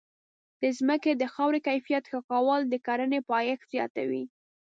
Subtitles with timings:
[0.61, 4.15] د ځمکې د خاورې کیفیت ښه کول د کرنې پایښت زیاتوي.